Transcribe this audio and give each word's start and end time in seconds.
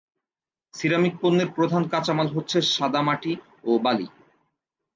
Ceramic 0.73 1.13
পণ্যের 1.21 1.49
প্রধান 1.57 1.83
কাঁচামাল 1.91 2.27
হচ্ছে 2.35 2.57
সাদা 2.73 3.01
মাটি 3.07 3.33
ও 3.63 3.71
বালি। 3.85 4.07